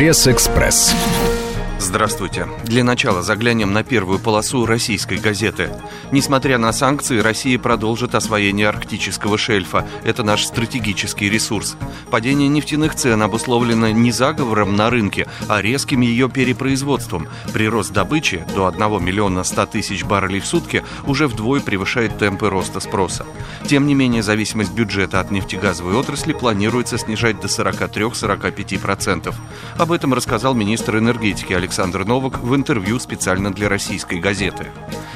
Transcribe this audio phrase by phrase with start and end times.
[0.00, 0.94] Пресс-экспресс.
[1.80, 2.46] Здравствуйте.
[2.64, 5.70] Для начала заглянем на первую полосу российской газеты.
[6.12, 9.88] Несмотря на санкции, Россия продолжит освоение арктического шельфа.
[10.04, 11.78] Это наш стратегический ресурс.
[12.10, 17.28] Падение нефтяных цен обусловлено не заговором на рынке, а резким ее перепроизводством.
[17.54, 22.80] Прирост добычи до 1 миллиона 100 тысяч баррелей в сутки уже вдвое превышает темпы роста
[22.80, 23.24] спроса.
[23.66, 29.34] Тем не менее, зависимость бюджета от нефтегазовой отрасли планируется снижать до 43-45%.
[29.78, 34.66] Об этом рассказал министр энергетики Александр Александр Новак в интервью специально для российской газеты.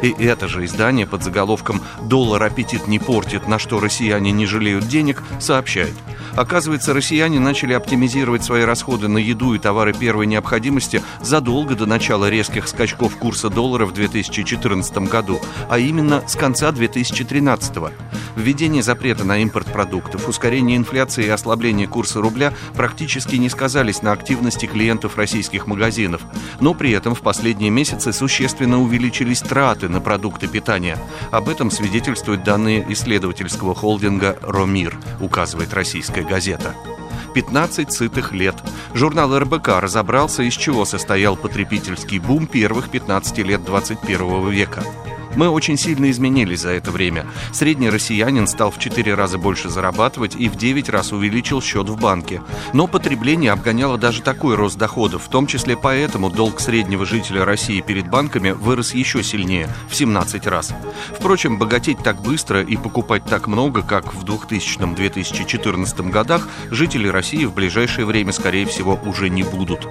[0.00, 4.88] И это же издание под заголовком «Доллар аппетит не портит, на что россияне не жалеют
[4.88, 5.92] денег» сообщает–
[6.38, 12.30] Оказывается, россияне начали оптимизировать свои расходы на еду и товары первой необходимости задолго до начала
[12.30, 17.92] резких скачков курса доллара в 2014 году, а именно с конца 2013 года.
[18.38, 24.12] Введение запрета на импорт продуктов, ускорение инфляции и ослабление курса рубля практически не сказались на
[24.12, 26.22] активности клиентов российских магазинов.
[26.60, 30.98] Но при этом в последние месяцы существенно увеличились траты на продукты питания.
[31.32, 36.74] Об этом свидетельствуют данные исследовательского холдинга «Ромир», указывает российская газета.
[37.34, 38.56] 15 сытых лет.
[38.94, 44.82] Журнал РБК разобрался, из чего состоял потребительский бум первых 15 лет 21 века.
[45.38, 47.24] Мы очень сильно изменились за это время.
[47.52, 51.96] Средний россиянин стал в 4 раза больше зарабатывать и в 9 раз увеличил счет в
[51.96, 52.42] банке.
[52.72, 57.80] Но потребление обгоняло даже такой рост доходов, в том числе поэтому долг среднего жителя России
[57.80, 60.74] перед банками вырос еще сильнее, в 17 раз.
[61.16, 67.54] Впрочем, богатеть так быстро и покупать так много, как в 2000-2014 годах, жители России в
[67.54, 69.86] ближайшее время, скорее всего, уже не будут.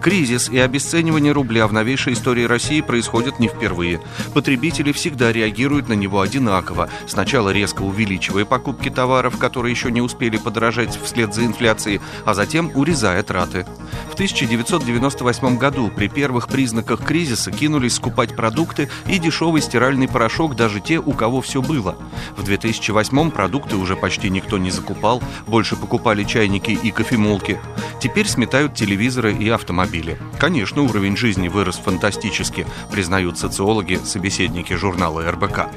[0.00, 4.00] Кризис и обесценивание рубля в новейшей истории России происходят не впервые.
[4.32, 6.88] Потребители потребители всегда реагируют на него одинаково.
[7.06, 12.70] Сначала резко увеличивая покупки товаров, которые еще не успели подорожать вслед за инфляцией, а затем
[12.74, 13.66] урезая траты.
[14.10, 20.80] В 1998 году при первых признаках кризиса кинулись скупать продукты и дешевый стиральный порошок даже
[20.80, 21.96] те, у кого все было.
[22.36, 27.58] В 2008 продукты уже почти никто не закупал, больше покупали чайники и кофемолки.
[28.02, 30.18] Теперь сметают телевизоры и автомобили.
[30.40, 35.68] Конечно, уровень жизни вырос фантастически, признают социологи, собеседники журнала РБК.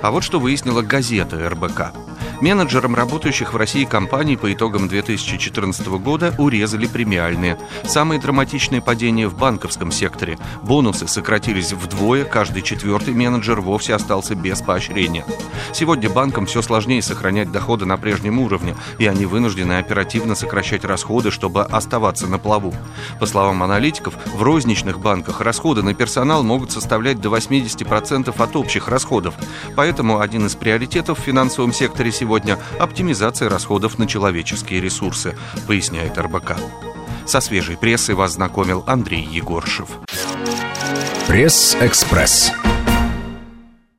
[0.00, 1.92] А вот что выяснила газета РБК.
[2.40, 7.58] Менеджерам работающих в России компаний по итогам 2014 года урезали премиальные.
[7.82, 10.38] Самые драматичные падения в банковском секторе.
[10.62, 15.24] Бонусы сократились вдвое, каждый четвертый менеджер вовсе остался без поощрения.
[15.72, 21.32] Сегодня банкам все сложнее сохранять доходы на прежнем уровне, и они вынуждены оперативно сокращать расходы,
[21.32, 22.72] чтобы оставаться на плаву.
[23.18, 28.86] По словам аналитиков, в розничных банках расходы на персонал могут составлять до 80% от общих
[28.86, 29.34] расходов.
[29.74, 35.34] Поэтому один из приоритетов в финансовом секторе сегодня сегодня оптимизация расходов на человеческие ресурсы,
[35.66, 36.58] поясняет РБК.
[37.24, 39.88] Со свежей прессой вас знакомил Андрей Егоршев.
[41.26, 42.52] Пресс-экспресс.